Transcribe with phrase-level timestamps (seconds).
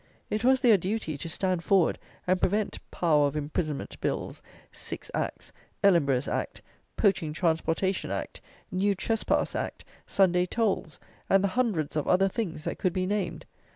[0.31, 5.53] It was their duty to stand forward and prevent Power of Imprisonment Bills, Six Acts,
[5.83, 6.63] Ellenborough's Act,
[6.97, 8.41] Poaching Transportation Act,
[8.71, 13.45] New Trespass Act, Sunday Tolls, and the hundreds of other things that could be named.